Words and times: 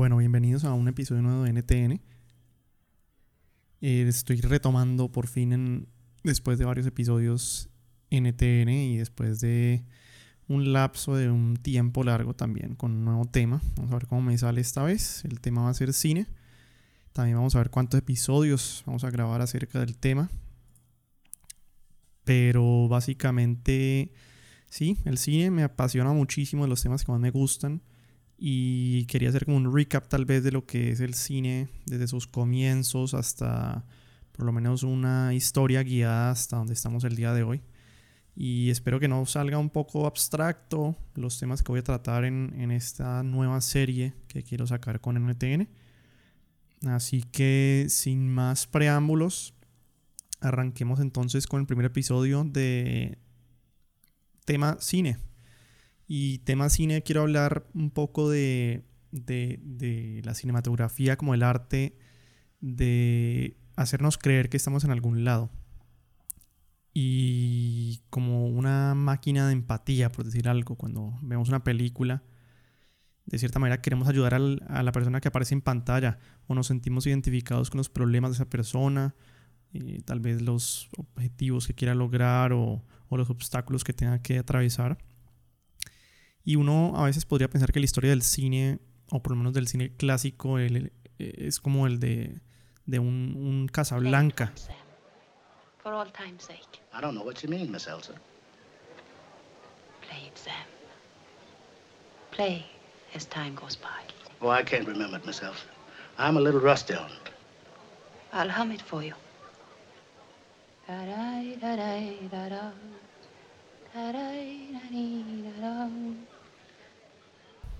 Bueno, 0.00 0.16
bienvenidos 0.16 0.64
a 0.64 0.72
un 0.72 0.88
episodio 0.88 1.20
nuevo 1.20 1.42
de 1.42 1.52
NTN. 1.52 2.00
Eh, 3.82 4.06
estoy 4.08 4.40
retomando 4.40 5.12
por 5.12 5.26
fin 5.26 5.88
después 6.24 6.58
de 6.58 6.64
varios 6.64 6.86
episodios 6.86 7.68
NTN 8.08 8.70
y 8.70 8.96
después 8.96 9.40
de 9.40 9.84
un 10.48 10.72
lapso 10.72 11.16
de 11.16 11.30
un 11.30 11.54
tiempo 11.58 12.02
largo 12.02 12.32
también 12.32 12.76
con 12.76 12.92
un 12.92 13.04
nuevo 13.04 13.26
tema. 13.26 13.60
Vamos 13.76 13.92
a 13.92 13.96
ver 13.96 14.06
cómo 14.06 14.22
me 14.22 14.38
sale 14.38 14.62
esta 14.62 14.82
vez. 14.82 15.22
El 15.26 15.38
tema 15.42 15.64
va 15.64 15.68
a 15.68 15.74
ser 15.74 15.92
cine. 15.92 16.28
También 17.12 17.36
vamos 17.36 17.54
a 17.54 17.58
ver 17.58 17.68
cuántos 17.68 17.98
episodios 17.98 18.82
vamos 18.86 19.04
a 19.04 19.10
grabar 19.10 19.42
acerca 19.42 19.80
del 19.80 19.98
tema. 19.98 20.30
Pero 22.24 22.88
básicamente, 22.88 24.14
sí, 24.70 24.96
el 25.04 25.18
cine 25.18 25.50
me 25.50 25.62
apasiona 25.62 26.14
muchísimo 26.14 26.62
de 26.62 26.70
los 26.70 26.82
temas 26.82 27.04
que 27.04 27.12
más 27.12 27.20
me 27.20 27.30
gustan 27.30 27.82
y 28.42 29.04
quería 29.04 29.28
hacer 29.28 29.44
como 29.44 29.58
un 29.58 29.72
recap 29.72 30.08
tal 30.08 30.24
vez 30.24 30.42
de 30.42 30.50
lo 30.50 30.64
que 30.64 30.90
es 30.90 31.00
el 31.00 31.12
cine 31.12 31.68
desde 31.84 32.08
sus 32.08 32.26
comienzos 32.26 33.12
hasta 33.12 33.84
por 34.32 34.46
lo 34.46 34.52
menos 34.52 34.82
una 34.82 35.34
historia 35.34 35.82
guiada 35.82 36.30
hasta 36.30 36.56
donde 36.56 36.72
estamos 36.72 37.04
el 37.04 37.16
día 37.16 37.34
de 37.34 37.42
hoy. 37.42 37.60
Y 38.34 38.70
espero 38.70 38.98
que 38.98 39.08
no 39.08 39.26
salga 39.26 39.58
un 39.58 39.68
poco 39.68 40.06
abstracto 40.06 40.96
los 41.14 41.38
temas 41.38 41.62
que 41.62 41.70
voy 41.70 41.80
a 41.80 41.84
tratar 41.84 42.24
en, 42.24 42.54
en 42.56 42.70
esta 42.70 43.22
nueva 43.22 43.60
serie 43.60 44.14
que 44.26 44.42
quiero 44.42 44.66
sacar 44.66 45.02
con 45.02 45.16
NTN. 45.22 45.68
Así 46.86 47.22
que 47.22 47.88
sin 47.90 48.32
más 48.32 48.66
preámbulos, 48.66 49.52
arranquemos 50.40 51.00
entonces 51.00 51.46
con 51.46 51.60
el 51.60 51.66
primer 51.66 51.84
episodio 51.84 52.44
de 52.44 53.18
tema 54.46 54.78
cine. 54.80 55.18
Y 56.12 56.38
tema 56.38 56.68
cine, 56.70 57.04
quiero 57.04 57.20
hablar 57.20 57.68
un 57.72 57.92
poco 57.92 58.28
de, 58.28 58.82
de, 59.12 60.20
la 60.24 60.34
cinematografía 60.34 61.16
como 61.16 61.34
el 61.34 61.44
arte 61.44 61.96
de 62.60 63.56
hacernos 63.76 64.18
creer 64.18 64.48
que 64.48 64.56
estamos 64.56 64.82
en 64.82 64.90
algún 64.90 65.22
lado. 65.22 65.52
Y 66.92 68.00
como 68.10 68.48
una 68.48 68.96
máquina 68.96 69.46
de 69.46 69.52
empatía, 69.52 70.10
por 70.10 70.24
decir 70.24 70.48
algo, 70.48 70.74
cuando 70.74 71.16
vemos 71.22 71.48
una 71.48 71.62
película, 71.62 72.24
de 73.26 73.38
cierta 73.38 73.60
manera 73.60 73.80
queremos 73.80 74.08
ayudar 74.08 74.34
a 74.34 74.82
la 74.82 74.90
persona 74.90 75.20
que 75.20 75.28
aparece 75.28 75.54
en 75.54 75.60
pantalla 75.60 76.18
o 76.48 76.56
nos 76.56 76.66
sentimos 76.66 77.06
identificados 77.06 77.70
con 77.70 77.78
los 77.78 77.88
problemas 77.88 78.32
de 78.32 78.34
esa 78.34 78.50
persona, 78.50 79.14
eh, 79.74 80.00
tal 80.04 80.18
vez 80.18 80.42
los 80.42 80.88
objetivos 80.96 81.68
que 81.68 81.74
quiera 81.74 81.94
lograr 81.94 82.52
o, 82.52 82.84
o 83.08 83.16
los 83.16 83.30
obstáculos 83.30 83.84
que 83.84 83.92
tenga 83.92 84.20
que 84.22 84.38
atravesar. 84.38 84.98
Y 86.50 86.56
uno 86.56 86.94
a 86.96 87.04
veces 87.04 87.24
podría 87.26 87.48
pensar 87.48 87.70
que 87.70 87.78
la 87.78 87.84
historia 87.84 88.10
del 88.10 88.22
cine, 88.22 88.80
o 89.12 89.22
por 89.22 89.30
lo 89.30 89.36
menos 89.36 89.52
del 89.52 89.68
cine 89.68 89.94
clásico, 89.96 90.58
el, 90.58 90.90
es 91.16 91.60
como 91.60 91.86
el 91.86 92.00
de, 92.00 92.40
de 92.86 92.98
un, 92.98 93.36
un 93.36 93.68
Casablanca. 93.68 94.52
For 95.80 95.92
all 95.92 96.10
time's 96.10 96.42
sake. 96.42 96.80
I 96.92 97.00
don't 97.00 97.14
know 97.14 97.24
what 97.24 97.36
you 97.44 97.48
mean, 97.48 97.70
Miss 97.70 97.86
Elsa. 97.86 98.14
Play 100.00 100.26
it, 100.26 100.36
Sam. 100.36 100.66
Play 102.32 102.66
as 103.14 103.26
time 103.26 103.54
goes 103.54 103.76
by. 103.76 104.02
Oh, 104.40 104.50
I 104.50 104.64
can't 104.64 104.88
remember 104.88 105.18
it, 105.18 105.26
Miss 105.26 105.40
Elsa. 105.44 105.68
I'm 106.18 106.36
a 106.36 106.40
little 106.40 106.60
rusty 106.60 106.94
on 106.94 107.12
it. 107.12 107.30
I'll 108.32 108.50
hum 108.50 108.72
it 108.72 108.82
for 108.82 109.04
you. 109.04 109.14
Da-da-da-da-da-da. 110.88 112.72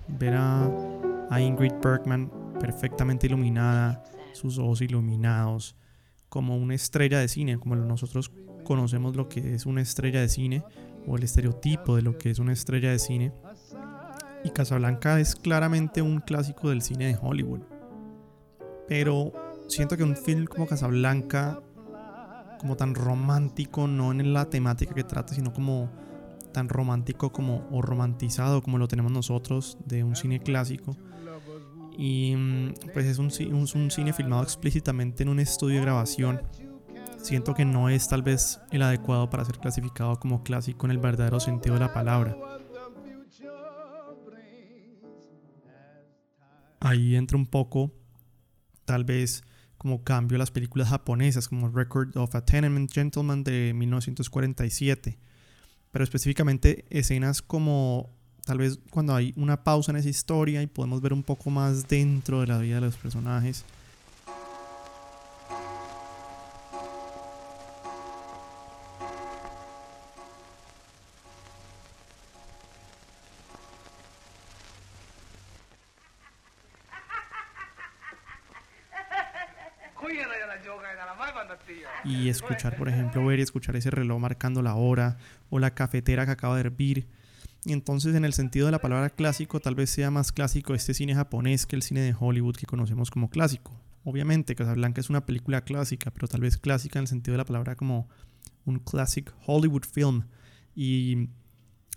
Ver 0.08 0.34
a, 0.36 1.40
Ingrid 1.40 1.74
Bergman 1.82 2.30
perfectamente 2.58 3.26
iluminada, 3.26 4.02
sus 4.32 4.58
ojos 4.58 4.80
iluminados, 4.80 5.76
como 6.28 6.56
una 6.56 6.74
estrella 6.74 7.18
de 7.18 7.28
cine, 7.28 7.58
como 7.58 7.76
nosotros 7.76 8.30
conocemos 8.64 9.16
lo 9.16 9.28
que 9.28 9.54
es 9.54 9.66
una 9.66 9.80
estrella 9.80 10.20
de 10.20 10.28
cine 10.28 10.64
o 11.06 11.16
el 11.16 11.22
estereotipo 11.22 11.96
de 11.96 12.02
lo 12.02 12.18
que 12.18 12.30
es 12.30 12.38
una 12.38 12.52
estrella 12.52 12.90
de 12.90 12.98
cine. 12.98 13.32
Y 14.44 14.50
Casablanca 14.50 15.20
es 15.20 15.34
claramente 15.36 16.02
un 16.02 16.20
clásico 16.20 16.70
del 16.70 16.82
cine 16.82 17.08
de 17.08 17.18
Hollywood. 17.20 17.60
Pero 18.88 19.32
siento 19.68 19.96
que 19.96 20.02
un 20.02 20.16
film 20.16 20.46
como 20.46 20.66
Casablanca, 20.66 21.60
como 22.58 22.76
tan 22.76 22.94
romántico, 22.94 23.86
no 23.86 24.12
en 24.12 24.32
la 24.32 24.48
temática 24.48 24.94
que 24.94 25.04
trata, 25.04 25.34
sino 25.34 25.52
como 25.52 25.90
tan 26.52 26.68
romántico 26.68 27.32
como 27.32 27.66
o 27.70 27.82
romantizado 27.82 28.62
como 28.62 28.78
lo 28.78 28.88
tenemos 28.88 29.12
nosotros 29.12 29.78
de 29.84 30.04
un 30.04 30.16
cine 30.16 30.40
clásico. 30.40 30.96
Y 31.96 32.34
mm, 32.36 32.74
pues 32.92 33.06
es 33.06 33.18
un, 33.18 33.30
cine 33.30 34.12
filmado 34.12 34.42
explícitamente 34.42 35.22
en 35.22 35.28
un 35.28 35.40
estudio 35.40 35.76
de 35.76 35.82
grabación. 35.82 36.42
Siento 37.18 37.54
que 37.54 37.64
no 37.64 37.88
es 37.88 38.08
tal 38.08 38.22
vez 38.22 38.60
el 38.70 38.82
adecuado 38.82 39.28
para 39.28 39.44
ser 39.44 39.58
clasificado 39.58 40.18
como 40.18 40.42
clásico 40.42 40.86
en 40.86 40.92
el 40.92 40.98
verdadero 40.98 41.40
sentido 41.40 41.74
de 41.74 41.80
la 41.80 41.92
palabra. 41.92 42.36
Ahí 46.80 47.14
entra 47.14 47.36
un 47.36 47.46
poco, 47.46 47.92
tal 48.86 49.04
vez, 49.04 49.44
como 49.76 50.02
cambio 50.02 50.38
las 50.38 50.50
películas 50.50 50.88
japonesas, 50.88 51.48
como 51.48 51.68
Record 51.68 52.16
of 52.16 52.34
a 52.34 52.44
Tenement 52.44 52.90
Gentleman 52.90 53.44
de 53.44 53.72
1947. 53.74 55.18
Pero 55.90 56.04
específicamente 56.04 56.84
escenas 56.90 57.42
como 57.42 58.10
tal 58.44 58.58
vez 58.58 58.78
cuando 58.90 59.14
hay 59.14 59.32
una 59.36 59.62
pausa 59.64 59.92
en 59.92 59.96
esa 59.96 60.08
historia 60.08 60.62
y 60.62 60.66
podemos 60.66 61.00
ver 61.00 61.12
un 61.12 61.22
poco 61.22 61.50
más 61.50 61.88
dentro 61.88 62.40
de 62.40 62.46
la 62.46 62.58
vida 62.58 62.76
de 62.76 62.80
los 62.82 62.96
personajes. 62.96 63.64
Y 82.04 82.28
escuchar, 82.28 82.76
por 82.76 82.88
ejemplo, 82.88 83.24
ver 83.24 83.38
y 83.38 83.42
escuchar 83.42 83.76
ese 83.76 83.90
reloj 83.90 84.20
marcando 84.20 84.62
la 84.62 84.74
hora 84.74 85.18
o 85.50 85.58
la 85.58 85.74
cafetera 85.74 86.24
que 86.24 86.32
acaba 86.32 86.54
de 86.54 86.62
hervir. 86.62 87.06
Entonces, 87.66 88.14
en 88.14 88.24
el 88.24 88.32
sentido 88.32 88.66
de 88.66 88.72
la 88.72 88.80
palabra 88.80 89.10
clásico, 89.10 89.60
tal 89.60 89.74
vez 89.74 89.90
sea 89.90 90.10
más 90.10 90.32
clásico 90.32 90.74
este 90.74 90.94
cine 90.94 91.14
japonés 91.14 91.66
que 91.66 91.76
el 91.76 91.82
cine 91.82 92.00
de 92.00 92.14
Hollywood 92.18 92.56
que 92.56 92.66
conocemos 92.66 93.10
como 93.10 93.28
clásico. 93.28 93.78
Obviamente, 94.04 94.54
Casablanca 94.54 95.00
es 95.00 95.10
una 95.10 95.26
película 95.26 95.62
clásica, 95.62 96.10
pero 96.10 96.26
tal 96.26 96.40
vez 96.40 96.56
clásica 96.56 96.98
en 96.98 97.02
el 97.02 97.08
sentido 97.08 97.34
de 97.34 97.38
la 97.38 97.44
palabra 97.44 97.76
como 97.76 98.08
un 98.64 98.78
classic 98.78 99.32
Hollywood 99.46 99.84
film. 99.84 100.24
Y 100.74 101.28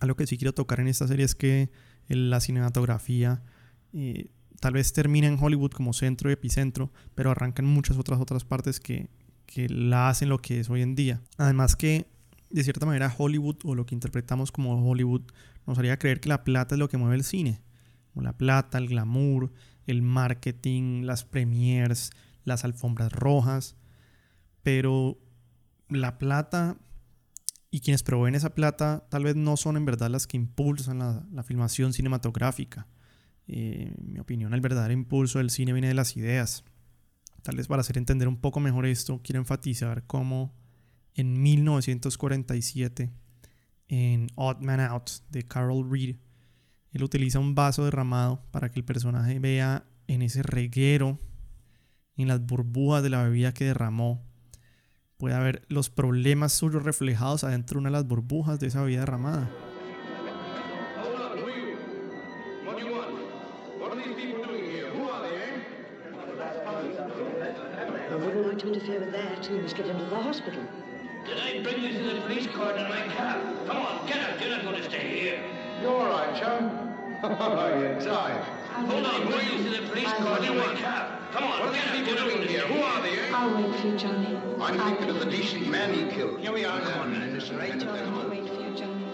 algo 0.02 0.16
que 0.16 0.28
sí 0.28 0.38
quiero 0.38 0.54
tocar 0.54 0.82
en 0.82 0.88
esta 0.88 1.08
serie 1.08 1.24
es 1.24 1.36
que 1.36 1.70
la 2.10 2.42
cinematografía 2.42 3.42
eh, 3.94 4.28
tal 4.60 4.74
vez 4.74 4.92
termina 4.92 5.28
en 5.28 5.38
Hollywood 5.42 5.72
como 5.72 5.94
centro 5.94 6.30
y 6.30 6.34
epicentro, 6.34 6.92
pero 7.16 7.32
arranca 7.32 7.62
en 7.62 7.70
muchas 7.70 7.98
otras 7.98 8.20
otras 8.20 8.44
partes 8.44 8.82
que, 8.82 9.10
que 9.46 9.70
la 9.70 10.10
hacen 10.10 10.30
lo 10.30 10.40
que 10.40 10.60
es 10.60 10.70
hoy 10.70 10.82
en 10.82 10.96
día. 10.96 11.22
Además 11.38 11.76
que, 11.76 12.08
de 12.50 12.64
cierta 12.64 12.86
manera, 12.86 13.14
Hollywood 13.18 13.58
o 13.64 13.76
lo 13.76 13.86
que 13.86 13.96
interpretamos 13.96 14.52
como 14.52 14.90
Hollywood 14.90 15.24
nos 15.66 15.78
haría 15.78 15.98
creer 15.98 16.20
que 16.20 16.30
la 16.30 16.44
plata 16.44 16.76
es 16.76 16.80
lo 16.80 16.90
que 16.90 16.98
mueve 16.98 17.16
el 17.16 17.24
cine. 17.24 17.62
La 18.16 18.38
plata, 18.38 18.78
el 18.78 18.88
glamour, 18.88 19.52
el 19.88 20.02
marketing, 20.02 21.04
las 21.04 21.24
premiers, 21.24 22.12
las 22.44 22.64
alfombras 22.64 23.12
rojas. 23.12 23.76
Pero 24.62 25.18
la 25.90 26.18
plata 26.18 26.78
y 27.74 27.80
quienes 27.80 28.04
proveen 28.04 28.36
esa 28.36 28.54
plata 28.54 29.08
tal 29.10 29.24
vez 29.24 29.36
no 29.36 29.58
son 29.58 29.78
en 29.78 29.86
verdad 29.86 30.10
las 30.10 30.28
que 30.28 30.38
impulsan 30.38 31.00
la, 31.00 31.44
filmación 31.44 31.92
cinematográfica. 31.92 32.88
Eh, 33.48 33.96
en 33.98 34.14
mi 34.14 34.20
opinión, 34.20 34.54
el 34.54 34.62
verdadero 34.62 34.94
impulso 34.94 35.40
del 35.40 35.50
cine 35.50 35.74
viene 35.74 35.88
de 35.88 35.96
las 35.96 36.16
ideas. 36.16 36.64
Tal 37.44 37.58
vez 37.58 37.68
para 37.68 37.82
hacer 37.82 37.98
entender 37.98 38.28
un 38.28 38.38
poco 38.38 38.60
mejor 38.62 38.86
esto, 38.86 39.20
quiero 39.22 39.40
enfatizar 39.40 40.08
cómo 40.08 40.56
en 41.14 41.42
1947, 41.42 43.14
en 43.90 44.28
Odd 44.36 44.62
Man 44.62 44.80
Out 44.80 45.10
de 45.30 45.44
Carol 45.44 45.90
Reed, 45.92 46.16
él 46.92 47.04
utiliza 47.04 47.40
un 47.40 47.54
vaso 47.54 47.84
derramado 47.84 48.42
para 48.52 48.72
que 48.72 48.80
el 48.80 48.86
personaje 48.86 49.40
vea 49.40 49.86
en 50.08 50.22
ese 50.22 50.42
reguero, 50.42 51.20
en 52.16 52.30
las 52.30 52.46
burbujas 52.46 53.04
de 53.04 53.10
la 53.10 53.24
bebida 53.24 53.54
que 53.54 53.66
derramó, 53.66 54.26
pueda 55.18 55.40
ver 55.40 55.66
los 55.68 55.90
problemas 55.90 56.54
suyos 56.54 56.84
reflejados 56.84 57.44
adentro 57.44 57.76
de 57.76 57.80
una 57.82 57.90
de 57.90 57.94
las 57.94 58.08
burbujas 58.08 58.60
de 58.60 58.68
esa 58.68 58.82
bebida 58.82 59.02
derramada. 59.02 59.73
To 68.20 68.68
interfere 68.68 69.00
with 69.00 69.12
that. 69.12 69.50
You 69.50 69.62
must 69.62 69.76
get 69.76 69.88
him 69.88 69.98
to 69.98 70.06
the 70.06 70.16
hospital. 70.16 70.62
Did 71.26 71.38
I 71.40 71.64
bring 71.64 71.82
you 71.82 71.94
to 71.94 72.16
the 72.16 72.22
police 72.22 72.48
court 72.48 72.76
in 72.76 72.88
my 72.90 73.02
cab? 73.16 73.42
Come 73.66 73.78
on, 73.78 74.06
get 74.08 74.18
out. 74.18 74.40
You're 74.42 74.50
not 74.52 74.64
going 74.64 74.76
to 74.76 74.84
stay 74.84 75.20
here. 75.20 75.44
You 75.82 75.88
all 75.88 76.06
right, 76.06 76.36
chum? 76.36 76.94
You're 77.24 78.00
tired. 78.02 78.44
Hold 78.74 79.06
on, 79.06 79.26
were 79.28 79.42
you 79.42 79.64
to 79.64 79.82
the 79.82 79.88
police 79.88 80.08
I 80.08 80.40
do 80.40 80.54
you 80.54 80.60
want? 80.60 80.78
Come 80.80 81.44
on, 81.44 81.60
what 81.60 81.70
are 81.70 81.74
these 81.74 82.08
people 82.08 82.16
doing 82.16 82.48
here? 82.48 82.62
Who 82.68 82.82
are 82.82 83.02
they? 83.02 83.20
eh? 83.20 83.32
I'll 83.34 83.56
wait 83.56 83.80
for 83.80 83.88
you, 83.88 83.98
Johnny. 83.98 84.38
I'm 84.62 84.78
thinking 84.78 85.10
of 85.10 85.20
the 85.20 85.32
decent 85.32 85.68
man 85.68 85.94
he 85.94 86.16
killed. 86.16 86.40
Here 86.40 86.52
we 86.52 86.66
are. 86.66 86.82
Come 86.82 87.00
on? 87.00 87.16
I'll 87.16 88.30
wait 88.30 88.48
for 88.48 88.62
you, 88.62 88.76
Johnny. 88.76 89.06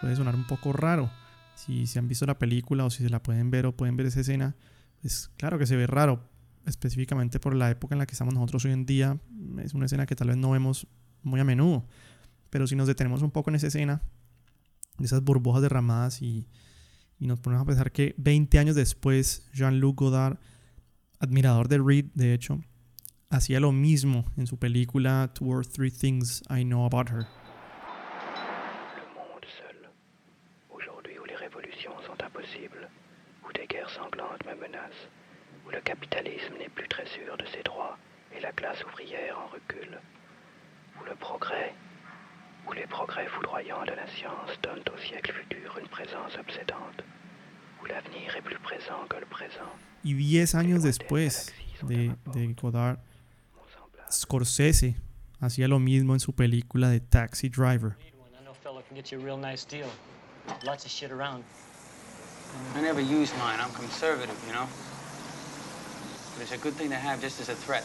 puede 0.00 0.14
sonar 0.14 0.34
un 0.34 0.46
poco 0.46 0.72
raro. 0.72 1.10
Si 1.54 1.86
se 1.86 1.98
han 1.98 2.06
visto 2.06 2.24
la 2.26 2.38
película 2.38 2.84
o 2.84 2.90
si 2.90 3.02
se 3.02 3.10
la 3.10 3.20
pueden 3.20 3.50
ver 3.50 3.66
o 3.66 3.72
pueden 3.72 3.96
ver 3.96 4.06
esa 4.06 4.20
escena, 4.20 4.54
pues 5.02 5.30
claro 5.36 5.58
que 5.58 5.66
se 5.66 5.74
ve 5.76 5.86
raro, 5.88 6.20
específicamente 6.68 7.40
por 7.40 7.54
la 7.54 7.70
época 7.70 7.94
en 7.94 7.98
la 7.98 8.06
que 8.06 8.12
estamos 8.12 8.34
nosotros 8.34 8.64
hoy 8.64 8.72
en 8.72 8.86
día. 8.86 9.18
Es 9.58 9.74
una 9.74 9.86
escena 9.86 10.06
que 10.06 10.14
tal 10.14 10.28
vez 10.28 10.36
no 10.36 10.50
vemos 10.50 10.86
muy 11.22 11.40
a 11.40 11.44
menudo. 11.44 11.86
Pero 12.50 12.66
si 12.66 12.76
nos 12.76 12.86
detenemos 12.86 13.22
un 13.22 13.30
poco 13.30 13.50
en 13.50 13.56
esa 13.56 13.66
escena, 13.66 14.02
de 14.98 15.06
esas 15.06 15.22
burbujas 15.22 15.62
derramadas 15.62 16.22
y, 16.22 16.48
y 17.18 17.26
nos 17.26 17.40
ponemos 17.40 17.62
a 17.62 17.66
pensar 17.66 17.92
que 17.92 18.14
20 18.18 18.58
años 18.58 18.76
después, 18.76 19.48
Jean-Luc 19.52 19.98
Godard, 19.98 20.38
admirador 21.20 21.68
de 21.68 21.78
Reed, 21.78 22.06
de 22.14 22.34
hecho, 22.34 22.60
hacía 23.30 23.60
lo 23.60 23.72
mismo 23.72 24.24
en 24.36 24.46
su 24.46 24.58
película 24.58 25.32
Two 25.34 25.48
or 25.48 25.66
Three 25.66 25.90
Things 25.90 26.42
I 26.48 26.62
Know 26.62 26.84
About 26.84 27.10
Her. 27.10 27.26
Des 33.88 33.94
sanglantes 33.94 34.44
me 34.44 34.54
menacent, 34.54 35.08
où 35.68 35.70
le 35.70 35.80
capitalisme 35.80 36.54
n'est 36.58 36.70
plus 36.70 36.88
très 36.88 37.04
sûr 37.06 37.36
de 37.36 37.44
ses 37.54 37.62
droits 37.62 37.98
et 38.34 38.40
la 38.40 38.52
classe 38.52 38.82
ouvrière 38.84 39.38
en 39.38 39.48
recul, 39.48 40.00
où 40.98 41.04
le 41.04 41.14
progrès, 41.16 41.74
où 42.66 42.72
les 42.72 42.86
progrès 42.86 43.26
foudroyants 43.26 43.84
de 43.84 43.92
la 43.92 44.06
science 44.06 44.50
donnent 44.62 44.88
au 44.94 44.98
siècle 44.98 45.32
futur 45.32 45.78
une 45.78 45.88
présence 45.88 46.36
obsédante, 46.38 47.02
où 47.82 47.86
l'avenir 47.86 48.34
est 48.36 48.42
plus 48.42 48.58
présent 48.58 49.06
que 49.10 49.16
le 49.16 49.26
présent. 49.26 49.70
Y 50.04 50.14
10 50.14 50.54
años 50.54 50.78
después 50.78 51.28
de, 51.82 52.10
de 52.32 52.54
Godard, 52.54 52.96
Scorsese 54.10 54.94
hacía 55.40 55.68
lo 55.68 55.78
mismo 55.78 56.14
en 56.14 56.20
su 56.20 56.32
película 56.32 56.88
de 56.88 57.00
Taxi 57.00 57.50
Driver. 57.50 57.94
I 62.74 62.80
never 62.80 63.02
use 63.02 63.30
mine. 63.34 63.60
I'm 63.60 63.70
conservative, 63.72 64.34
you 64.46 64.54
know? 64.54 64.66
But 66.38 66.44
it's 66.44 66.52
a 66.52 66.64
good 66.64 66.74
thing 66.74 66.90
to 66.90 66.94
have 66.94 67.20
just 67.20 67.40
as 67.40 67.48
a 67.48 67.56
threat. 67.56 67.82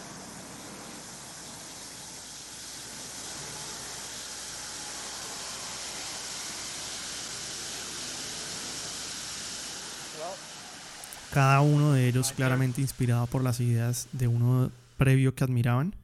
Cada 11.33 11.61
uno 11.61 11.93
de 11.93 12.07
ellos 12.07 12.31
claramente 12.31 12.79
inspirado 12.79 13.25
por 13.25 13.43
las 13.43 13.59
ideas 13.59 14.07
de 14.11 14.27
uno 14.27 14.69
previo 14.97 15.33
que 15.33 15.43
admiraban, 15.43 15.95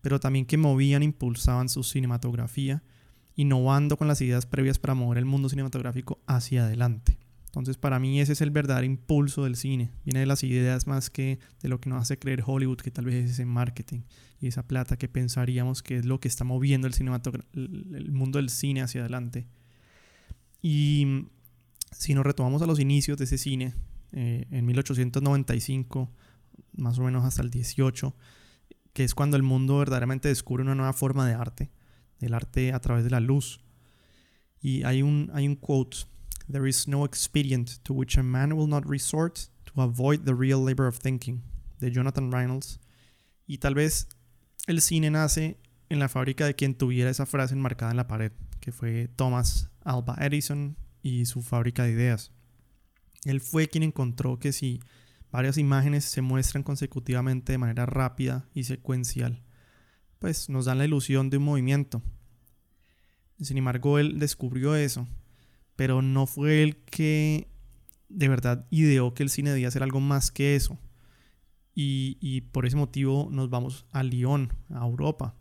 pero 0.00 0.18
también 0.18 0.44
que 0.44 0.56
movían, 0.56 1.04
impulsaban 1.04 1.68
su 1.68 1.84
cinematografía, 1.84 2.82
innovando 3.36 3.96
con 3.96 4.08
las 4.08 4.20
ideas 4.20 4.44
previas 4.44 4.80
para 4.80 4.94
mover 4.94 5.18
el 5.18 5.24
mundo 5.24 5.48
cinematográfico 5.48 6.18
hacia 6.26 6.64
adelante. 6.64 7.21
Entonces 7.52 7.76
para 7.76 7.98
mí 7.98 8.20
ese 8.20 8.32
es 8.32 8.40
el 8.40 8.50
verdadero 8.50 8.86
impulso 8.86 9.44
del 9.44 9.56
cine. 9.56 9.92
Viene 10.04 10.20
de 10.20 10.26
las 10.26 10.42
ideas 10.42 10.86
más 10.86 11.10
que 11.10 11.38
de 11.60 11.68
lo 11.68 11.80
que 11.80 11.90
nos 11.90 12.00
hace 12.00 12.18
creer 12.18 12.42
Hollywood, 12.46 12.78
que 12.78 12.90
tal 12.90 13.04
vez 13.04 13.24
es 13.24 13.32
ese 13.32 13.44
marketing 13.44 14.00
y 14.40 14.46
esa 14.46 14.66
plata 14.66 14.96
que 14.96 15.08
pensaríamos 15.08 15.82
que 15.82 15.98
es 15.98 16.06
lo 16.06 16.18
que 16.18 16.28
está 16.28 16.44
moviendo 16.44 16.88
el, 16.88 16.94
el 17.94 18.12
mundo 18.12 18.38
del 18.38 18.48
cine 18.48 18.80
hacia 18.80 19.02
adelante. 19.02 19.46
Y 20.62 21.26
si 21.90 22.14
nos 22.14 22.24
retomamos 22.24 22.62
a 22.62 22.66
los 22.66 22.80
inicios 22.80 23.18
de 23.18 23.24
ese 23.24 23.36
cine, 23.36 23.74
eh, 24.12 24.46
en 24.50 24.66
1895, 24.66 26.10
más 26.76 26.98
o 26.98 27.02
menos 27.02 27.24
hasta 27.24 27.42
el 27.42 27.50
18, 27.50 28.14
que 28.92 29.04
es 29.04 29.14
cuando 29.14 29.36
el 29.36 29.42
mundo 29.42 29.78
verdaderamente 29.78 30.28
descubre 30.28 30.62
una 30.62 30.74
nueva 30.74 30.92
forma 30.92 31.26
de 31.26 31.34
arte, 31.34 31.70
del 32.18 32.34
arte 32.34 32.72
a 32.72 32.80
través 32.80 33.04
de 33.04 33.10
la 33.10 33.20
luz. 33.20 33.60
Y 34.60 34.84
hay 34.84 35.02
un, 35.02 35.30
hay 35.34 35.48
un 35.48 35.56
quote, 35.56 35.98
There 36.50 36.68
is 36.68 36.88
no 36.88 37.04
expedient 37.04 37.82
to 37.84 37.94
which 37.94 38.18
a 38.18 38.22
man 38.22 38.52
will 38.52 38.68
not 38.68 38.84
resort 38.88 39.48
to 39.66 39.82
avoid 39.82 40.24
the 40.24 40.34
real 40.34 40.62
labor 40.62 40.86
of 40.86 40.98
thinking, 40.98 41.42
de 41.80 41.90
Jonathan 41.90 42.30
Reynolds. 42.30 42.80
Y 43.46 43.58
tal 43.58 43.74
vez 43.74 44.08
el 44.66 44.80
cine 44.80 45.10
nace 45.10 45.58
en 45.88 45.98
la 45.98 46.08
fábrica 46.08 46.46
de 46.46 46.54
quien 46.54 46.74
tuviera 46.74 47.10
esa 47.10 47.26
frase 47.26 47.54
enmarcada 47.54 47.90
en 47.90 47.96
la 47.96 48.08
pared, 48.08 48.32
que 48.60 48.72
fue 48.72 49.08
Thomas 49.16 49.70
Alva 49.84 50.16
Edison 50.20 50.76
y 51.02 51.26
su 51.26 51.42
fábrica 51.42 51.84
de 51.84 51.92
ideas. 51.92 52.32
Él 53.24 53.40
fue 53.40 53.68
quien 53.68 53.84
encontró 53.84 54.38
que 54.38 54.52
si 54.52 54.80
varias 55.30 55.58
imágenes 55.58 56.04
se 56.04 56.22
muestran 56.22 56.62
consecutivamente 56.62 57.52
de 57.52 57.58
manera 57.58 57.86
rápida 57.86 58.48
y 58.54 58.64
secuencial, 58.64 59.42
pues 60.18 60.48
nos 60.48 60.66
dan 60.66 60.78
la 60.78 60.84
ilusión 60.84 61.30
de 61.30 61.38
un 61.38 61.44
movimiento. 61.44 62.02
Sin 63.40 63.58
embargo, 63.58 63.98
él 63.98 64.18
descubrió 64.18 64.76
eso, 64.76 65.08
pero 65.82 66.00
no 66.00 66.28
fue 66.28 66.62
él 66.62 66.76
que 66.76 67.48
de 68.08 68.28
verdad 68.28 68.68
ideó 68.70 69.14
que 69.14 69.24
el 69.24 69.30
cine 69.30 69.50
debía 69.50 69.68
ser 69.68 69.82
algo 69.82 69.98
más 69.98 70.30
que 70.30 70.54
eso. 70.54 70.78
Y, 71.74 72.18
y 72.20 72.42
por 72.42 72.66
ese 72.66 72.76
motivo 72.76 73.28
nos 73.32 73.50
vamos 73.50 73.84
a 73.90 74.04
Lyon, 74.04 74.52
a 74.70 74.86
Europa, 74.86 75.34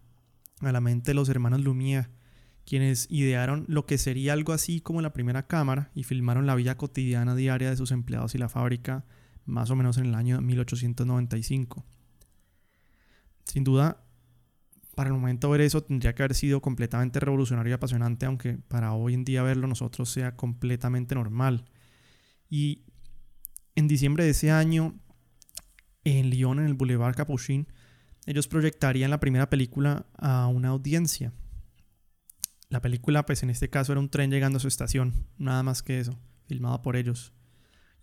a 0.62 0.72
la 0.72 0.82
mente 0.82 1.12
de 1.12 1.14
los 1.14 1.30
hermanos 1.30 1.62
Lumière, 1.62 2.10
quienes 2.66 3.06
idearon 3.12 3.66
lo 3.68 3.86
que 3.86 4.00
sería 4.00 4.34
algo 4.34 4.52
así 4.52 4.82
como 4.82 5.04
la 5.04 5.14
primera 5.14 5.46
cámara 5.46 5.92
y 5.94 6.06
filmaron 6.06 6.48
la 6.48 6.56
vida 6.56 6.76
cotidiana 6.76 7.36
diaria 7.36 7.70
de 7.70 7.78
sus 7.78 7.92
empleados 7.92 8.34
y 8.34 8.40
la 8.40 8.50
fábrica 8.50 9.06
más 9.46 9.70
o 9.70 9.76
menos 9.76 10.00
en 10.00 10.08
el 10.08 10.16
año 10.16 10.42
1895. 10.42 11.86
Sin 13.46 13.64
duda, 13.64 14.04
para 14.96 15.10
el 15.10 15.14
momento 15.14 15.50
ver 15.50 15.62
eso 15.62 15.84
tendría 15.84 16.14
que 16.14 16.24
haber 16.24 16.36
sido 16.36 16.62
completamente 16.62 17.20
revolucionario 17.20 17.72
y 17.72 17.74
apasionante, 17.74 18.26
aunque 18.26 18.58
para 18.68 18.94
hoy 18.94 19.14
en 19.14 19.24
día 19.24 19.44
verlo 19.44 19.68
nosotros 19.68 20.10
sea 20.10 20.36
completamente 20.36 21.16
normal. 21.16 21.66
Y 22.50 22.84
en 23.76 23.88
diciembre 23.88 24.24
de 24.26 24.32
ese 24.32 24.52
año, 24.52 25.00
en 26.04 26.30
Lyon, 26.30 26.60
en 26.60 26.66
el 26.66 26.74
Boulevard 26.74 27.16
Capuchin, 27.16 27.68
ellos 28.26 28.48
proyectarían 28.48 29.10
la 29.10 29.20
primera 29.20 29.50
película 29.50 30.06
a 30.18 30.48
una 30.48 30.70
audiencia. 30.70 31.34
La 32.70 32.82
película, 32.82 33.26
pues 33.26 33.44
en 33.44 33.50
este 33.50 33.70
caso, 33.70 33.92
era 33.92 34.00
un 34.00 34.10
tren 34.10 34.32
llegando 34.32 34.58
a 34.58 34.60
su 34.60 34.68
estación, 34.68 35.28
nada 35.38 35.64
más 35.64 35.84
que 35.84 36.00
eso, 36.00 36.20
filmado 36.46 36.82
por 36.82 36.96
ellos. 36.96 37.34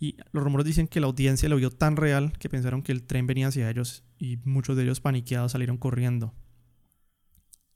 Y 0.00 0.16
los 0.32 0.44
rumores 0.44 0.66
dicen 0.66 0.88
que 0.88 1.00
la 1.00 1.06
audiencia 1.06 1.48
lo 1.48 1.56
vio 1.56 1.70
tan 1.70 1.96
real 1.96 2.32
que 2.38 2.48
pensaron 2.48 2.82
que 2.82 2.92
el 2.92 3.02
tren 3.02 3.26
venía 3.26 3.48
hacia 3.48 3.68
ellos 3.68 4.04
y 4.18 4.36
muchos 4.44 4.76
de 4.76 4.84
ellos 4.84 5.00
paniqueados 5.00 5.52
salieron 5.52 5.76
corriendo. 5.76 6.34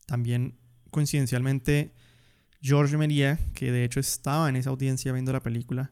También, 0.05 0.57
coincidencialmente, 0.91 1.93
Georges 2.61 2.97
Méliès, 2.97 3.39
que 3.53 3.71
de 3.71 3.83
hecho 3.83 3.99
estaba 3.99 4.47
en 4.49 4.55
esa 4.55 4.69
audiencia 4.69 5.11
viendo 5.11 5.33
la 5.33 5.41
película, 5.41 5.91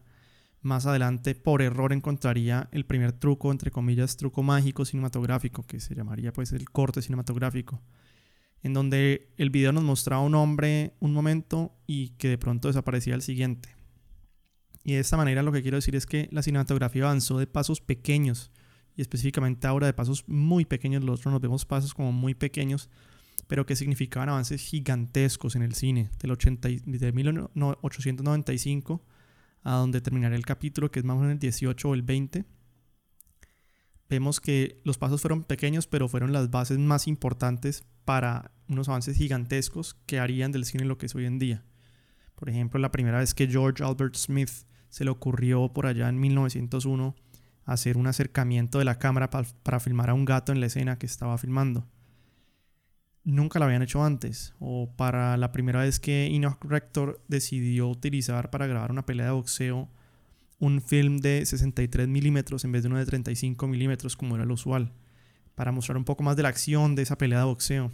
más 0.61 0.85
adelante 0.85 1.33
por 1.33 1.61
error 1.61 1.91
encontraría 1.91 2.69
el 2.71 2.85
primer 2.85 3.13
truco, 3.13 3.51
entre 3.51 3.71
comillas, 3.71 4.15
truco 4.15 4.43
mágico 4.43 4.85
cinematográfico, 4.85 5.63
que 5.63 5.79
se 5.79 5.95
llamaría 5.95 6.31
pues 6.31 6.51
el 6.51 6.69
corte 6.69 7.01
cinematográfico, 7.01 7.81
en 8.61 8.73
donde 8.73 9.33
el 9.37 9.49
video 9.49 9.71
nos 9.71 9.83
mostraba 9.83 10.21
a 10.21 10.25
un 10.25 10.35
hombre 10.35 10.93
un 10.99 11.13
momento 11.13 11.75
y 11.87 12.09
que 12.09 12.29
de 12.29 12.37
pronto 12.37 12.67
desaparecía 12.67 13.15
el 13.15 13.23
siguiente. 13.23 13.75
Y 14.83 14.93
de 14.93 14.99
esta 14.99 15.17
manera 15.17 15.43
lo 15.43 15.51
que 15.51 15.61
quiero 15.61 15.77
decir 15.77 15.95
es 15.95 16.05
que 16.05 16.29
la 16.31 16.43
cinematografía 16.43 17.03
avanzó 17.03 17.39
de 17.39 17.47
pasos 17.47 17.81
pequeños, 17.81 18.51
y 18.95 19.01
específicamente 19.01 19.67
ahora 19.67 19.87
de 19.87 19.93
pasos 19.93 20.27
muy 20.27 20.65
pequeños, 20.65 21.03
nosotros 21.03 21.33
nos 21.33 21.41
vemos 21.41 21.65
pasos 21.65 21.93
como 21.93 22.11
muy 22.11 22.35
pequeños, 22.35 22.89
pero 23.51 23.65
que 23.65 23.75
significaban 23.75 24.29
avances 24.29 24.61
gigantescos 24.61 25.57
en 25.57 25.61
el 25.61 25.73
cine, 25.75 26.09
del 26.21 26.31
80, 26.31 26.69
y- 26.69 26.77
de 26.85 27.11
1895 27.11 29.03
a 29.63 29.73
donde 29.73 29.99
terminará 29.99 30.37
el 30.37 30.45
capítulo, 30.45 30.89
que 30.89 30.99
es 30.99 31.05
más 31.05 31.17
o 31.17 31.19
menos 31.19 31.33
el 31.33 31.39
18 31.39 31.89
o 31.89 31.93
el 31.93 32.01
20, 32.01 32.45
vemos 34.09 34.39
que 34.39 34.81
los 34.85 34.97
pasos 34.97 35.19
fueron 35.19 35.43
pequeños, 35.43 35.85
pero 35.85 36.07
fueron 36.07 36.31
las 36.31 36.49
bases 36.49 36.79
más 36.79 37.07
importantes 37.09 37.83
para 38.05 38.51
unos 38.69 38.87
avances 38.87 39.17
gigantescos 39.17 39.95
que 40.05 40.19
harían 40.19 40.53
del 40.53 40.63
cine 40.63 40.85
lo 40.85 40.97
que 40.97 41.07
es 41.07 41.15
hoy 41.15 41.25
en 41.25 41.37
día. 41.37 41.65
Por 42.35 42.47
ejemplo, 42.49 42.79
la 42.79 42.91
primera 42.91 43.19
vez 43.19 43.33
que 43.33 43.47
George 43.47 43.83
Albert 43.83 44.15
Smith 44.15 44.51
se 44.87 45.03
le 45.03 45.11
ocurrió 45.11 45.73
por 45.73 45.87
allá 45.87 46.07
en 46.07 46.21
1901 46.21 47.15
hacer 47.65 47.97
un 47.97 48.07
acercamiento 48.07 48.79
de 48.79 48.85
la 48.85 48.97
cámara 48.97 49.29
pa- 49.29 49.43
para 49.63 49.81
filmar 49.81 50.09
a 50.09 50.13
un 50.13 50.23
gato 50.23 50.53
en 50.53 50.61
la 50.61 50.67
escena 50.67 50.97
que 50.97 51.05
estaba 51.05 51.37
filmando. 51.37 51.85
Nunca 53.23 53.59
lo 53.59 53.65
habían 53.65 53.81
hecho 53.81 54.03
antes. 54.03 54.53
O 54.59 54.91
para 54.95 55.37
la 55.37 55.51
primera 55.51 55.81
vez 55.81 55.99
que 55.99 56.27
Enoch 56.27 56.63
Rector 56.63 57.21
decidió 57.27 57.87
utilizar 57.87 58.49
para 58.49 58.67
grabar 58.67 58.91
una 58.91 59.05
pelea 59.05 59.27
de 59.27 59.31
boxeo 59.33 59.89
un 60.61 60.79
film 60.79 61.17
de 61.17 61.43
63 61.43 62.07
milímetros 62.07 62.63
en 62.63 62.71
vez 62.71 62.83
de 62.83 62.87
uno 62.87 62.99
de 62.99 63.05
35 63.05 63.67
milímetros 63.67 64.15
como 64.15 64.35
era 64.35 64.45
lo 64.45 64.53
usual. 64.53 64.93
Para 65.55 65.71
mostrar 65.71 65.97
un 65.97 66.05
poco 66.05 66.23
más 66.23 66.37
de 66.37 66.43
la 66.43 66.49
acción 66.49 66.95
de 66.95 67.01
esa 67.01 67.17
pelea 67.17 67.39
de 67.39 67.45
boxeo. 67.45 67.91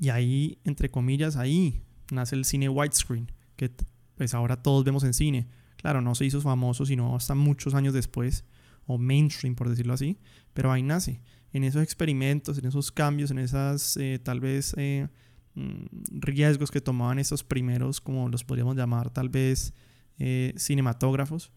Y 0.00 0.10
ahí, 0.10 0.58
entre 0.64 0.88
comillas, 0.88 1.36
ahí 1.36 1.82
nace 2.12 2.36
el 2.36 2.44
cine 2.44 2.68
widescreen, 2.68 3.32
que 3.56 3.72
pues 4.14 4.34
ahora 4.34 4.62
todos 4.62 4.84
vemos 4.84 5.02
en 5.02 5.14
cine. 5.14 5.48
Claro, 5.76 6.00
no 6.00 6.14
se 6.14 6.24
hizo 6.24 6.40
famoso 6.40 6.86
sino 6.86 7.16
hasta 7.16 7.34
muchos 7.34 7.74
años 7.74 7.92
después, 7.92 8.44
o 8.86 8.96
mainstream, 8.96 9.56
por 9.56 9.68
decirlo 9.68 9.94
así, 9.94 10.18
pero 10.52 10.70
ahí 10.70 10.82
nace, 10.82 11.20
en 11.52 11.64
esos 11.64 11.82
experimentos, 11.82 12.58
en 12.58 12.66
esos 12.66 12.92
cambios, 12.92 13.30
en 13.30 13.38
esas 13.38 13.96
eh, 13.96 14.18
tal 14.22 14.40
vez 14.40 14.74
eh, 14.76 15.08
mm, 15.54 15.86
riesgos 16.20 16.70
que 16.70 16.80
tomaban 16.80 17.18
esos 17.18 17.44
primeros, 17.44 18.00
como 18.00 18.28
los 18.28 18.44
podríamos 18.44 18.76
llamar 18.76 19.10
tal 19.10 19.28
vez 19.28 19.74
eh, 20.18 20.54
cinematógrafos. 20.56 21.52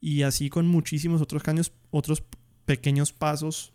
Y 0.00 0.22
así 0.22 0.48
con 0.48 0.66
muchísimos 0.66 1.20
otros 1.20 1.42
cambios, 1.42 1.72
otros 1.90 2.22
pequeños 2.64 3.12
pasos, 3.12 3.74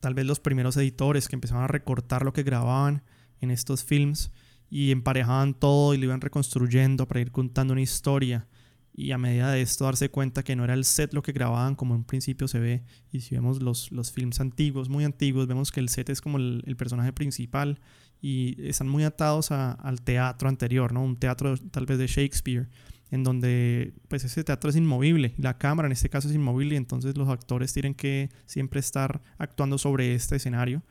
tal 0.00 0.14
vez 0.14 0.24
los 0.24 0.40
primeros 0.40 0.76
editores 0.76 1.28
que 1.28 1.36
empezaban 1.36 1.64
a 1.64 1.68
recortar 1.68 2.24
lo 2.24 2.32
que 2.32 2.42
grababan 2.42 3.02
en 3.40 3.50
estos 3.50 3.84
films 3.84 4.32
y 4.70 4.90
emparejaban 4.90 5.52
todo 5.52 5.92
y 5.92 5.98
lo 5.98 6.04
iban 6.04 6.22
reconstruyendo 6.22 7.06
para 7.06 7.20
ir 7.20 7.30
contando 7.30 7.72
una 7.72 7.82
historia 7.82 8.48
y 8.96 9.10
a 9.10 9.18
medida 9.18 9.50
de 9.50 9.60
esto 9.60 9.84
darse 9.84 10.08
cuenta 10.08 10.44
que 10.44 10.54
no 10.54 10.62
era 10.62 10.74
el 10.74 10.84
set 10.84 11.12
lo 11.14 11.22
que 11.22 11.32
grababan 11.32 11.74
como 11.74 11.96
en 11.96 12.04
principio 12.04 12.46
se 12.46 12.60
ve 12.60 12.84
y 13.10 13.20
si 13.20 13.34
vemos 13.34 13.60
los, 13.60 13.90
los 13.90 14.12
films 14.12 14.38
antiguos, 14.38 14.88
muy 14.88 15.04
antiguos, 15.04 15.48
vemos 15.48 15.72
que 15.72 15.80
el 15.80 15.88
set 15.88 16.10
es 16.10 16.20
como 16.20 16.38
el, 16.38 16.76
personaje 16.78 17.12
principal 17.12 17.80
y 18.22 18.56
están 18.66 18.88
muy 18.88 19.02
atados 19.02 19.50
a, 19.50 19.72
al 19.72 20.00
teatro 20.00 20.48
anterior, 20.48 20.92
¿no? 20.92 21.02
Un 21.02 21.16
teatro 21.16 21.56
tal 21.56 21.86
vez 21.86 21.98
de 21.98 22.06
Shakespeare 22.06 22.68
en 23.10 23.24
donde 23.24 23.94
pues 24.08 24.24
ese 24.24 24.44
teatro 24.44 24.70
es 24.70 24.76
inmovible, 24.76 25.34
la 25.38 25.58
cámara 25.58 25.86
en 25.86 25.92
este 25.92 26.08
caso 26.08 26.28
es 26.28 26.34
inmovible 26.34 26.74
y 26.74 26.78
entonces 26.78 27.18
los 27.18 27.28
actores 27.28 27.72
tienen 27.72 27.94
que 27.94 28.30
siempre 28.46 28.78
estar 28.78 29.22
actuando 29.38 29.76
sobre 29.76 30.14
este 30.14 30.36
escenario, 30.36 30.82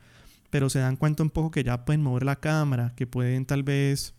pero 0.50 0.68
se 0.68 0.78
dan 0.78 0.96
cuenta 0.96 1.22
un 1.22 1.30
poco 1.30 1.50
que 1.50 1.64
ya 1.64 1.86
pueden 1.86 2.02
mover 2.02 2.24
la 2.24 2.36
cámara, 2.36 2.92
que 2.96 3.06
pueden 3.06 3.46
tal 3.46 3.62
vez... 3.62 4.14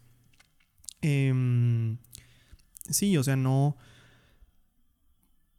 Eh, 1.01 1.97
sí, 2.89 3.17
o 3.17 3.23
sea, 3.23 3.35
no, 3.35 3.77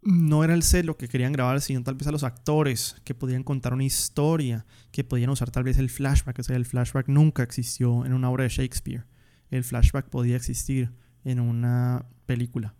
no 0.02 0.44
era 0.44 0.54
el 0.54 0.62
set 0.62 0.84
lo 0.84 0.96
que 0.96 1.08
querían 1.08 1.32
grabar, 1.32 1.60
sino 1.60 1.82
tal 1.82 1.96
vez 1.96 2.06
a 2.06 2.12
los 2.12 2.22
actores 2.22 2.96
que 3.04 3.14
podían 3.14 3.42
contar 3.42 3.74
una 3.74 3.84
historia, 3.84 4.64
que 4.92 5.04
podían 5.04 5.30
usar 5.30 5.50
tal 5.50 5.64
vez 5.64 5.78
el 5.78 5.90
flashback. 5.90 6.38
O 6.38 6.42
sea, 6.42 6.56
el 6.56 6.64
flashback 6.64 7.08
nunca 7.08 7.42
existió 7.42 8.04
en 8.06 8.12
una 8.12 8.30
obra 8.30 8.44
de 8.44 8.50
Shakespeare. 8.50 9.04
El 9.50 9.64
flashback 9.64 10.08
podía 10.08 10.36
existir 10.36 10.92
en 11.24 11.40
una 11.40 12.06
película. 12.26 12.74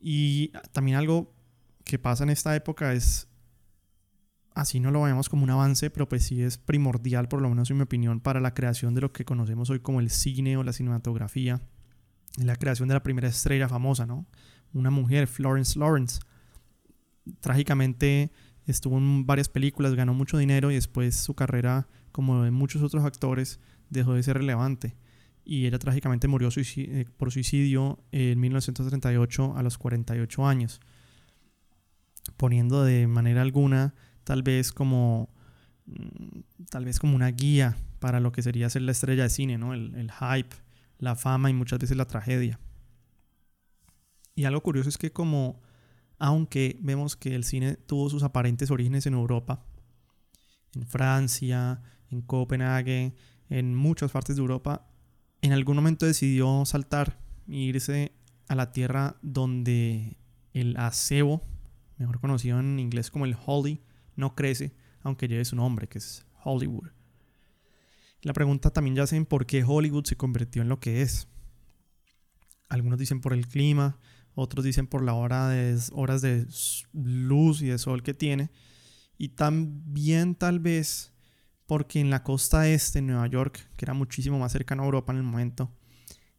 Y 0.00 0.52
también 0.72 0.96
algo 0.96 1.34
que 1.84 1.98
pasa 1.98 2.24
en 2.24 2.30
esta 2.30 2.56
época 2.56 2.94
es, 2.94 3.28
así 4.54 4.80
no 4.80 4.90
lo 4.90 5.02
vemos 5.02 5.28
como 5.28 5.44
un 5.44 5.50
avance, 5.50 5.90
pero 5.90 6.08
pues 6.08 6.24
sí 6.24 6.42
es 6.42 6.56
primordial, 6.56 7.28
por 7.28 7.42
lo 7.42 7.50
menos 7.50 7.70
en 7.70 7.76
mi 7.76 7.82
opinión, 7.82 8.20
para 8.20 8.40
la 8.40 8.54
creación 8.54 8.94
de 8.94 9.02
lo 9.02 9.12
que 9.12 9.26
conocemos 9.26 9.68
hoy 9.68 9.80
como 9.80 10.00
el 10.00 10.08
cine 10.08 10.56
o 10.56 10.62
la 10.62 10.72
cinematografía 10.72 11.60
la 12.36 12.56
creación 12.56 12.88
de 12.88 12.94
la 12.94 13.02
primera 13.02 13.28
estrella 13.28 13.68
famosa, 13.68 14.06
¿no? 14.06 14.26
Una 14.72 14.90
mujer, 14.90 15.26
Florence 15.26 15.78
Lawrence. 15.78 16.20
Trágicamente 17.40 18.30
estuvo 18.66 18.98
en 18.98 19.26
varias 19.26 19.48
películas, 19.48 19.94
ganó 19.94 20.14
mucho 20.14 20.38
dinero 20.38 20.70
y 20.70 20.74
después 20.74 21.16
su 21.16 21.34
carrera, 21.34 21.88
como 22.12 22.42
de 22.42 22.50
muchos 22.50 22.82
otros 22.82 23.04
actores, 23.04 23.60
dejó 23.88 24.14
de 24.14 24.22
ser 24.22 24.38
relevante. 24.38 24.96
Y 25.44 25.66
ella 25.66 25.78
trágicamente 25.78 26.28
murió 26.28 26.48
eh, 26.54 27.04
por 27.16 27.32
suicidio 27.32 27.98
en 28.12 28.38
1938 28.38 29.56
a 29.56 29.62
los 29.62 29.78
48 29.78 30.46
años, 30.46 30.80
poniendo 32.36 32.84
de 32.84 33.06
manera 33.06 33.42
alguna 33.42 33.94
tal 34.22 34.42
vez 34.42 34.70
como 34.70 35.28
mm, 35.86 36.66
tal 36.70 36.84
vez 36.84 37.00
como 37.00 37.16
una 37.16 37.28
guía 37.28 37.76
para 37.98 38.20
lo 38.20 38.32
que 38.32 38.42
sería 38.42 38.70
ser 38.70 38.82
la 38.82 38.92
estrella 38.92 39.24
de 39.24 39.30
cine, 39.30 39.58
¿no? 39.58 39.74
El, 39.74 39.94
el 39.96 40.12
hype 40.12 40.54
la 41.00 41.16
fama 41.16 41.50
y 41.50 41.54
muchas 41.54 41.78
veces 41.78 41.96
la 41.96 42.06
tragedia. 42.06 42.60
Y 44.34 44.44
algo 44.44 44.62
curioso 44.62 44.88
es 44.88 44.98
que 44.98 45.12
como, 45.12 45.60
aunque 46.18 46.78
vemos 46.80 47.16
que 47.16 47.34
el 47.34 47.44
cine 47.44 47.74
tuvo 47.74 48.08
sus 48.08 48.22
aparentes 48.22 48.70
orígenes 48.70 49.06
en 49.06 49.14
Europa, 49.14 49.64
en 50.74 50.86
Francia, 50.86 51.82
en 52.10 52.22
Copenhague, 52.22 53.14
en 53.48 53.74
muchas 53.74 54.12
partes 54.12 54.36
de 54.36 54.42
Europa, 54.42 54.86
en 55.42 55.52
algún 55.52 55.76
momento 55.76 56.06
decidió 56.06 56.64
saltar 56.64 57.18
e 57.48 57.56
irse 57.56 58.12
a 58.48 58.54
la 58.54 58.72
tierra 58.72 59.16
donde 59.22 60.16
el 60.52 60.76
acebo, 60.76 61.42
mejor 61.96 62.20
conocido 62.20 62.60
en 62.60 62.78
inglés 62.78 63.10
como 63.10 63.24
el 63.24 63.36
holly, 63.46 63.82
no 64.16 64.34
crece, 64.34 64.74
aunque 65.02 65.28
lleve 65.28 65.44
su 65.44 65.56
nombre, 65.56 65.88
que 65.88 65.98
es 65.98 66.26
Hollywood. 66.44 66.90
La 68.22 68.32
pregunta 68.32 68.70
también 68.70 68.96
ya 68.96 69.04
hacen 69.04 69.24
por 69.24 69.46
qué 69.46 69.64
Hollywood 69.66 70.04
se 70.04 70.16
convirtió 70.16 70.62
en 70.62 70.68
lo 70.68 70.78
que 70.78 71.02
es. 71.02 71.28
Algunos 72.68 72.98
dicen 72.98 73.20
por 73.20 73.32
el 73.32 73.48
clima, 73.48 73.98
otros 74.34 74.64
dicen 74.64 74.86
por 74.86 75.02
la 75.02 75.14
hora 75.14 75.48
de, 75.48 75.78
horas 75.92 76.20
de 76.22 76.46
luz 76.92 77.62
y 77.62 77.66
de 77.66 77.78
sol 77.78 78.02
que 78.02 78.14
tiene. 78.14 78.50
Y 79.16 79.30
también 79.30 80.34
tal 80.34 80.60
vez 80.60 81.12
porque 81.66 82.00
en 82.00 82.10
la 82.10 82.22
costa 82.22 82.68
este, 82.68 82.98
en 82.98 83.06
Nueva 83.06 83.26
York, 83.26 83.70
que 83.76 83.84
era 83.84 83.94
muchísimo 83.94 84.38
más 84.38 84.52
cercano 84.52 84.82
a 84.82 84.86
Europa 84.86 85.12
en 85.12 85.18
el 85.18 85.24
momento, 85.24 85.70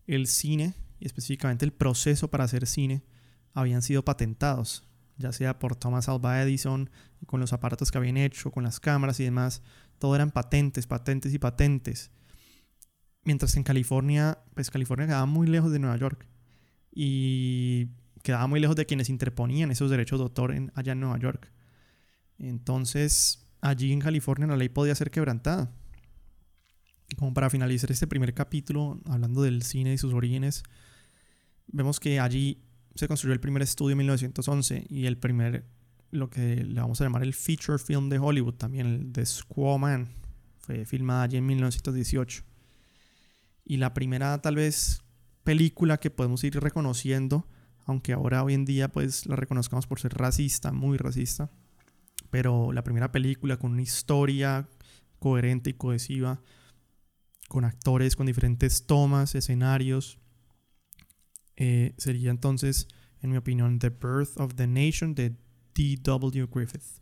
el 0.05 0.27
cine, 0.27 0.73
y 0.99 1.05
específicamente 1.05 1.63
el 1.63 1.71
proceso 1.71 2.29
para 2.29 2.43
hacer 2.43 2.67
cine, 2.67 3.03
habían 3.53 3.81
sido 3.81 4.03
patentados, 4.03 4.83
ya 5.17 5.31
sea 5.31 5.57
por 5.57 5.75
Thomas 5.75 6.09
Alva 6.09 6.41
Edison, 6.41 6.89
con 7.25 7.39
los 7.39 7.53
aparatos 7.53 7.91
que 7.91 7.97
habían 7.97 8.17
hecho, 8.17 8.51
con 8.51 8.63
las 8.63 8.79
cámaras 8.79 9.19
y 9.19 9.23
demás, 9.23 9.63
todo 10.01 10.15
eran 10.15 10.31
patentes, 10.31 10.87
patentes 10.87 11.31
y 11.31 11.37
patentes. 11.37 12.11
Mientras 13.23 13.55
en 13.55 13.63
California, 13.63 14.39
pues 14.55 14.71
California 14.71 15.05
quedaba 15.05 15.27
muy 15.27 15.47
lejos 15.47 15.71
de 15.71 15.77
Nueva 15.77 15.95
York 15.95 16.27
y 16.91 17.89
quedaba 18.23 18.47
muy 18.47 18.59
lejos 18.59 18.75
de 18.75 18.87
quienes 18.87 19.09
interponían 19.09 19.69
esos 19.69 19.91
derechos 19.91 20.19
de 20.19 20.23
autor 20.23 20.53
en, 20.53 20.71
allá 20.73 20.93
en 20.93 21.01
Nueva 21.01 21.19
York. 21.19 21.51
Entonces, 22.39 23.47
allí 23.61 23.93
en 23.93 23.99
California 23.99 24.47
la 24.47 24.57
ley 24.57 24.69
podía 24.69 24.95
ser 24.95 25.11
quebrantada. 25.11 25.71
Como 27.15 27.35
para 27.35 27.51
finalizar 27.51 27.91
este 27.91 28.07
primer 28.07 28.33
capítulo, 28.33 28.99
hablando 29.05 29.43
del 29.43 29.61
cine 29.61 29.93
y 29.93 29.97
sus 29.99 30.15
orígenes, 30.15 30.63
vemos 31.67 31.99
que 31.99 32.19
allí 32.19 32.63
se 32.95 33.07
construyó 33.07 33.33
el 33.33 33.39
primer 33.39 33.61
estudio 33.61 33.91
en 33.91 33.99
1911 33.99 34.87
y 34.89 35.05
el 35.05 35.19
primer 35.19 35.67
lo 36.11 36.29
que 36.29 36.63
le 36.63 36.79
vamos 36.79 37.01
a 37.01 37.05
llamar 37.05 37.23
el 37.23 37.33
feature 37.33 37.79
film 37.79 38.09
de 38.09 38.19
Hollywood, 38.19 38.55
también 38.55 38.87
el 38.87 39.13
de 39.13 39.25
Squaw 39.25 39.77
Man. 39.77 40.09
Fue 40.59 40.85
filmada 40.85 41.23
allí 41.23 41.37
en 41.37 41.45
1918. 41.45 42.43
Y 43.65 43.77
la 43.77 43.93
primera 43.93 44.41
tal 44.41 44.55
vez 44.55 45.01
película 45.43 45.97
que 45.97 46.11
podemos 46.11 46.43
ir 46.43 46.59
reconociendo, 46.59 47.47
aunque 47.85 48.13
ahora 48.13 48.43
hoy 48.43 48.53
en 48.53 48.65
día 48.65 48.91
pues 48.91 49.25
la 49.25 49.35
reconozcamos 49.35 49.87
por 49.87 49.99
ser 49.99 50.13
racista, 50.13 50.71
muy 50.71 50.97
racista, 50.97 51.49
pero 52.29 52.71
la 52.71 52.83
primera 52.83 53.11
película 53.11 53.57
con 53.57 53.71
una 53.71 53.81
historia 53.81 54.69
coherente 55.19 55.71
y 55.71 55.73
cohesiva, 55.73 56.41
con 57.47 57.65
actores, 57.65 58.15
con 58.15 58.27
diferentes 58.27 58.85
tomas, 58.85 59.35
escenarios, 59.35 60.19
eh, 61.57 61.93
sería 61.97 62.31
entonces, 62.31 62.87
en 63.21 63.31
mi 63.31 63.37
opinión, 63.37 63.77
The 63.77 63.89
Birth 63.89 64.37
of 64.37 64.55
the 64.55 64.67
Nation 64.67 65.13
de 65.13 65.35
D.W. 65.73 66.47
Griffith. 66.47 67.00